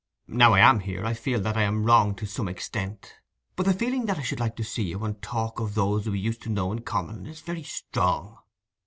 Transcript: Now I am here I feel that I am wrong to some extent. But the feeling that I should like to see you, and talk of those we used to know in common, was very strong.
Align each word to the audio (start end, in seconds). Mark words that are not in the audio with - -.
Now 0.25 0.53
I 0.53 0.61
am 0.61 0.79
here 0.79 1.05
I 1.05 1.13
feel 1.13 1.39
that 1.41 1.55
I 1.55 1.61
am 1.61 1.83
wrong 1.83 2.15
to 2.15 2.25
some 2.25 2.47
extent. 2.47 3.13
But 3.55 3.67
the 3.67 3.73
feeling 3.75 4.07
that 4.07 4.17
I 4.17 4.23
should 4.23 4.39
like 4.39 4.55
to 4.55 4.63
see 4.63 4.81
you, 4.85 5.05
and 5.05 5.21
talk 5.21 5.59
of 5.59 5.75
those 5.75 6.09
we 6.09 6.17
used 6.17 6.41
to 6.41 6.49
know 6.49 6.71
in 6.71 6.81
common, 6.81 7.25
was 7.25 7.41
very 7.41 7.61
strong. 7.61 8.39